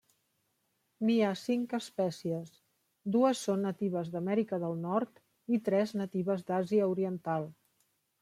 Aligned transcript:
N'hi 1.07 1.17
ha 1.25 1.33
cinc 1.41 1.75
espècies, 1.79 2.55
dues 3.17 3.43
són 3.49 3.61
natives 3.67 4.09
d'Amèrica 4.15 4.59
del 4.65 4.75
Nord 4.87 5.23
i 5.57 5.61
tres 5.69 5.93
natives 6.03 6.47
d'Àsia 6.51 6.89
oriental. 6.95 7.47